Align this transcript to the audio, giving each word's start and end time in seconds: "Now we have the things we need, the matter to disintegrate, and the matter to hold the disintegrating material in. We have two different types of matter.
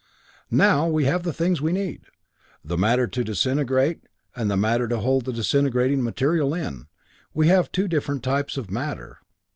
"Now 0.49 0.87
we 0.87 1.05
have 1.05 1.21
the 1.21 1.31
things 1.31 1.61
we 1.61 1.71
need, 1.71 2.05
the 2.65 2.75
matter 2.75 3.05
to 3.05 3.23
disintegrate, 3.23 4.01
and 4.35 4.49
the 4.49 4.57
matter 4.57 4.87
to 4.87 4.97
hold 4.97 5.25
the 5.25 5.31
disintegrating 5.31 6.01
material 6.03 6.55
in. 6.55 6.87
We 7.35 7.49
have 7.49 7.71
two 7.71 7.87
different 7.87 8.23
types 8.23 8.57
of 8.57 8.71
matter. 8.71 9.19